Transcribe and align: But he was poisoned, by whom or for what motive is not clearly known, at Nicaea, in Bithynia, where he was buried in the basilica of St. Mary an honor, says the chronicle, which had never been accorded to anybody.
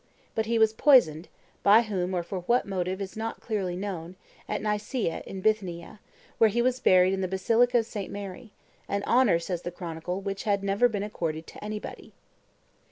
But 0.33 0.47
he 0.47 0.57
was 0.57 0.73
poisoned, 0.73 1.27
by 1.61 1.83
whom 1.83 2.15
or 2.15 2.23
for 2.23 2.39
what 2.47 2.65
motive 2.65 2.99
is 2.99 3.15
not 3.15 3.39
clearly 3.39 3.75
known, 3.75 4.15
at 4.49 4.59
Nicaea, 4.59 5.21
in 5.27 5.41
Bithynia, 5.41 5.99
where 6.39 6.49
he 6.49 6.59
was 6.59 6.79
buried 6.79 7.13
in 7.13 7.21
the 7.21 7.27
basilica 7.27 7.77
of 7.77 7.85
St. 7.85 8.11
Mary 8.11 8.51
an 8.89 9.03
honor, 9.05 9.37
says 9.37 9.61
the 9.61 9.69
chronicle, 9.69 10.19
which 10.19 10.41
had 10.41 10.63
never 10.63 10.89
been 10.89 11.03
accorded 11.03 11.45
to 11.45 11.63
anybody. 11.63 12.13